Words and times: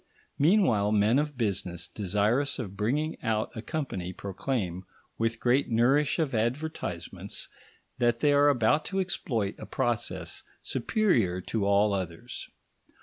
Meanwhile, 0.39 0.93
men 0.93 1.19
of 1.19 1.37
business 1.37 1.87
desirous 1.87 2.57
of 2.57 2.75
bringing 2.75 3.21
out 3.21 3.55
a 3.55 3.61
company 3.61 4.13
proclaim, 4.13 4.83
with 5.19 5.39
great 5.39 5.69
nourish 5.69 6.17
of 6.17 6.33
advertisements, 6.33 7.49
that 7.99 8.17
they 8.17 8.33
are 8.33 8.49
about 8.49 8.83
to 8.85 8.99
exploit 8.99 9.53
a 9.59 9.67
process 9.67 10.41
superior 10.63 11.39
to 11.41 11.67
all 11.67 11.93
others. 11.93 12.49